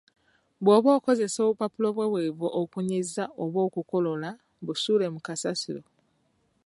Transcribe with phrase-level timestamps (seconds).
[0.63, 4.29] Bw’oba okozesezza obupapula obuweweevu okunyiza oba okukolola,
[4.65, 5.81] busuule mu kasasiro.